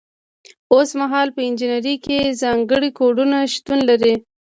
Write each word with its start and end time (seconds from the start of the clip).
اوس 0.73 0.89
مهال 0.99 1.27
په 1.35 1.41
انجنیری 1.47 1.95
کې 2.05 2.35
ځانګړي 2.41 2.89
کوډونه 2.99 3.37
شتون 3.53 3.79
لري. 3.89 4.13